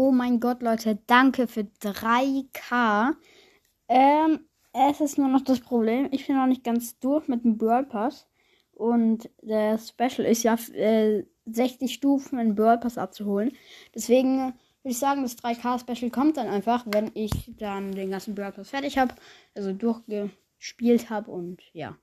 Oh 0.00 0.12
mein 0.12 0.38
Gott, 0.38 0.62
Leute, 0.62 0.96
danke 1.08 1.48
für 1.48 1.62
3K. 1.82 3.16
Ähm, 3.88 4.46
es 4.72 5.00
ist 5.00 5.18
nur 5.18 5.26
noch 5.26 5.40
das 5.40 5.58
Problem, 5.58 6.08
ich 6.12 6.24
bin 6.24 6.36
noch 6.36 6.46
nicht 6.46 6.62
ganz 6.62 7.00
durch 7.00 7.26
mit 7.26 7.42
dem 7.42 7.58
Brawl 7.58 7.84
Pass. 7.84 8.28
Und 8.70 9.28
der 9.42 9.76
Special 9.76 10.24
ist 10.24 10.44
ja 10.44 10.56
äh, 10.72 11.24
60 11.46 11.92
Stufen 11.92 12.38
in 12.38 12.54
Brawl 12.54 12.78
Pass 12.78 12.96
abzuholen. 12.96 13.50
Deswegen 13.92 14.38
würde 14.38 14.54
ich 14.84 15.00
sagen, 15.00 15.22
das 15.22 15.36
3K 15.36 15.80
Special 15.80 16.12
kommt 16.12 16.36
dann 16.36 16.46
einfach, 16.46 16.86
wenn 16.86 17.10
ich 17.14 17.32
dann 17.58 17.90
den 17.90 18.12
ganzen 18.12 18.36
Brawl 18.36 18.52
Pass 18.52 18.70
fertig 18.70 18.98
habe, 18.98 19.16
also 19.56 19.72
durchgespielt 19.72 21.10
habe 21.10 21.28
und 21.32 21.60
ja. 21.72 21.98